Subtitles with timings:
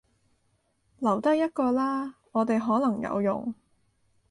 [0.97, 3.53] 留低一個啦，我哋可能有用